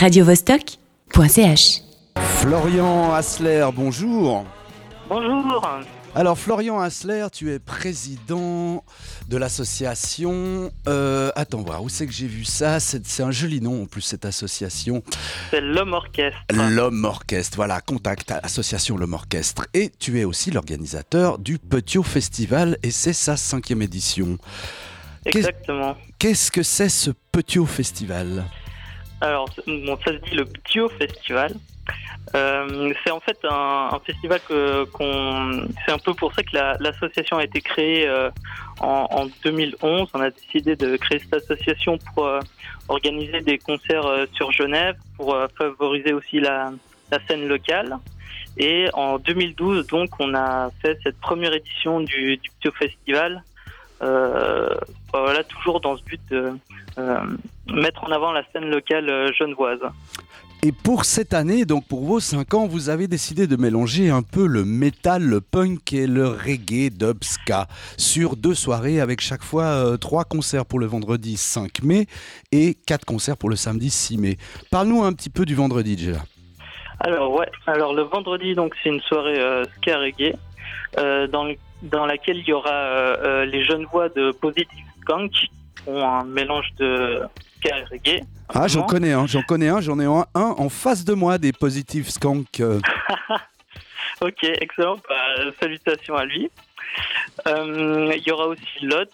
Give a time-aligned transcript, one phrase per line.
[0.00, 1.82] radiovostok.ch.
[2.16, 4.46] Florian Hassler, bonjour.
[5.10, 5.78] Bonjour.
[6.14, 8.82] Alors Florian Hassler, tu es président
[9.28, 10.72] de l'association.
[10.88, 12.80] Euh, attends voir, où c'est que j'ai vu ça?
[12.80, 15.02] C'est c'est un joli nom en plus cette association.
[15.50, 16.40] C'est l'homme orchestre.
[16.50, 19.66] L'Homme Orchestre, voilà, contact association L'Homme Orchestre.
[19.74, 24.38] Et tu es aussi l'organisateur du Petiot Festival et c'est sa cinquième édition.
[25.26, 25.94] Exactement.
[26.18, 28.46] Qu'est-ce que c'est ce Petiot Festival?
[29.20, 31.52] Alors, bon, ça se dit le Ptio Festival.
[32.36, 35.66] Euh, c'est en fait un, un festival que qu'on.
[35.84, 38.30] C'est un peu pour ça que la- l'association a été créée euh,
[38.80, 40.08] en, en 2011.
[40.14, 42.40] On a décidé de créer cette association pour euh,
[42.88, 46.70] organiser des concerts euh, sur Genève, pour euh, favoriser aussi la,
[47.10, 47.96] la scène locale.
[48.56, 53.42] Et en 2012, donc, on a fait cette première édition du, du Festival.
[54.02, 54.68] Euh,
[55.12, 56.52] voilà, toujours dans ce but de
[57.66, 59.80] mettre en avant la scène locale euh, genevoise.
[60.62, 64.22] Et pour cette année, donc pour vos 5 ans, vous avez décidé de mélanger un
[64.22, 67.66] peu le métal, le punk et le reggae dubska
[67.96, 72.06] sur deux soirées avec chaque fois euh, trois concerts pour le vendredi 5 mai
[72.52, 74.36] et quatre concerts pour le samedi 6 mai.
[74.70, 76.20] Parle-nous un petit peu du vendredi déjà.
[77.00, 80.34] Alors ouais, alors le vendredi donc c'est une soirée euh, ska reggae
[80.98, 81.48] euh, dans,
[81.82, 85.32] dans laquelle il y aura euh, euh, les jeunes voix de Positive Skunk
[85.86, 87.20] ont un mélange de
[87.58, 88.22] ska et reggae.
[88.52, 91.38] Ah, j'en connais un, j'en connais un, j'en ai un, un en face de moi
[91.38, 92.60] des Positive Skunk.
[92.60, 92.80] euh,
[94.20, 94.96] Ok, excellent.
[95.08, 96.50] Bah, salutations à lui.
[97.46, 99.08] Euh, il y aura aussi Lod,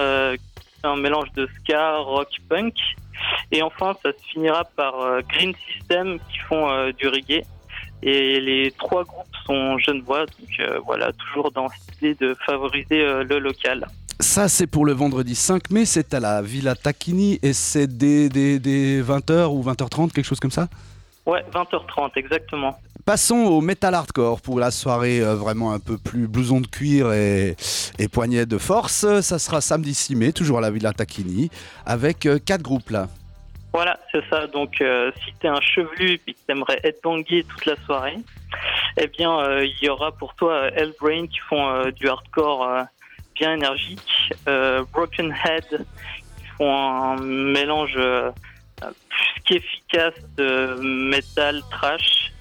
[0.00, 0.36] euh,
[0.82, 2.74] un mélange de ska, rock, punk.
[3.52, 7.44] Et enfin, ça se finira par euh, Green System qui font du reggae.
[8.02, 13.38] Et les trois groupes sont genevois, donc voilà, toujours dans cette idée de favoriser le
[13.40, 13.86] local.
[14.20, 18.28] Ça, c'est pour le vendredi 5 mai, c'est à la Villa Tacchini et c'est des,
[18.28, 20.68] des, des 20h ou 20h30, quelque chose comme ça
[21.24, 22.76] Ouais, 20h30, exactement.
[23.06, 27.12] Passons au metal hardcore pour la soirée euh, vraiment un peu plus blouson de cuir
[27.12, 27.54] et,
[28.00, 29.20] et poignet de force.
[29.20, 31.48] Ça sera samedi 6 mai, toujours à la Villa Tacchini,
[31.86, 33.06] avec euh, quatre groupes là.
[33.72, 34.48] Voilà, c'est ça.
[34.48, 38.16] Donc, euh, si t'es un chevelu et que t'aimerais être bangé toute la soirée,
[38.96, 42.88] eh bien, il y aura pour toi Hellbrain qui font du hardcore
[43.38, 45.86] bien énergique, euh, Broken Head
[46.38, 48.30] qui font un mélange euh,
[48.80, 52.32] plus qu'efficace de metal trash.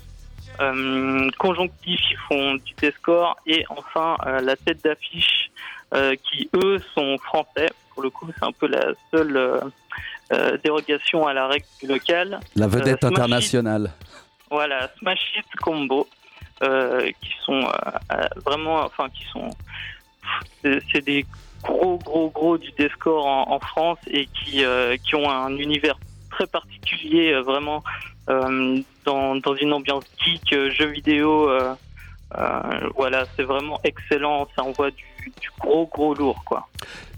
[0.60, 5.52] Euh, Conjonctif, ils font du deathcore et enfin la tête d'affiche
[6.24, 7.68] qui eux sont français.
[7.94, 9.72] Pour le coup, c'est un peu la seule
[10.34, 12.40] euh, dérogation à la règle du local.
[12.56, 13.04] La vedette It.
[13.06, 13.92] internationale.
[14.52, 16.06] Voilà, Smash It Combo,
[16.64, 17.62] euh, qui sont
[18.46, 19.50] vraiment, enfin, qui sont,
[20.64, 21.26] c'est c'est des
[21.64, 25.98] gros, gros, gros du deathcore en, France et qui, euh, qui ont un univers
[26.32, 27.84] très particulier, euh, vraiment
[28.30, 31.50] euh, dans, dans une ambiance geek, euh, jeux vidéo.
[31.50, 31.74] euh,
[32.38, 34.48] euh, voilà, c'est vraiment excellent.
[34.56, 35.04] Ça envoie du,
[35.42, 36.68] du gros, gros lourd, quoi.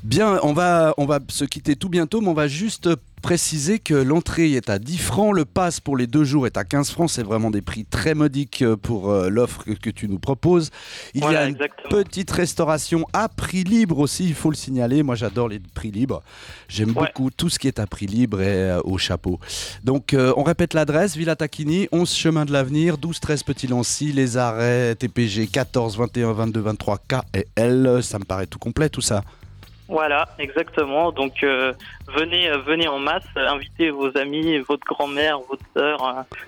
[0.03, 2.89] Bien, on va, on va se quitter tout bientôt, mais on va juste
[3.21, 6.63] préciser que l'entrée est à 10 francs, le pass pour les deux jours est à
[6.63, 10.19] 15 francs, c'est vraiment des prix très modiques euh, pour euh, l'offre que, tu nous
[10.19, 10.69] proposes.
[11.13, 11.89] Il y a une exactement.
[11.89, 15.03] petite restauration à prix libre aussi, il faut le signaler.
[15.03, 16.21] Moi, j'adore les prix libres.
[16.69, 17.07] J'aime Ouais.
[17.07, 19.39] beaucoup tout ce qui est à prix libre et euh, au chapeau.
[19.83, 24.13] Donc, euh, on répète l'adresse Villa Tacchini, 11 chemin de l'avenir, 12 13 Petit Lancy,
[24.13, 27.98] les arrêts TPG 14 21 22 23 K et L.
[28.01, 29.23] Ça me paraît tout complet tout ça.
[29.89, 31.11] Voilà, exactement.
[31.11, 31.73] Donc euh,
[32.15, 35.97] venez, euh, venez en masse, euh, invitez vos amis, votre grand-mère, votre euh,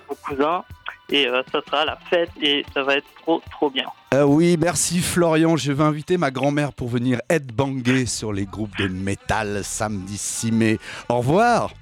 [0.08, 0.62] vos cousins,
[1.10, 3.86] et euh, ça sera la fête et ça va être trop, trop bien.
[4.14, 5.56] Euh, oui, merci Florian.
[5.56, 10.52] Je vais inviter ma grand-mère pour venir headbanger sur les groupes de métal samedi 6
[10.52, 10.78] mai.
[11.08, 11.72] Au revoir.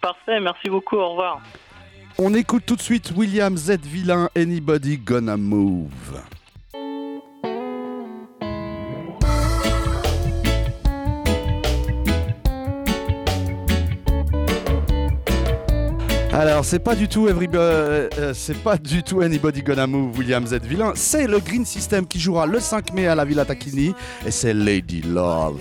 [0.00, 1.40] Parfait, merci beaucoup, au revoir.
[2.18, 3.80] On écoute tout de suite William Z.
[3.84, 6.22] Villain, Anybody Gonna Move.
[16.42, 20.44] Alors, c'est pas du tout euh, euh, c'est pas du tout Anybody Gonna Move, William
[20.44, 20.58] Z.
[20.64, 20.90] Villain.
[20.96, 23.94] C'est le Green System qui jouera le 5 mai à la Villa Tacchini
[24.26, 25.60] et c'est Lady Love.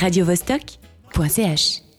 [0.00, 1.89] radiovostok.ch